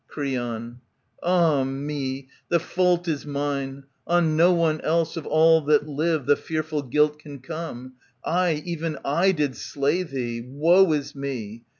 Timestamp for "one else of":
4.51-5.27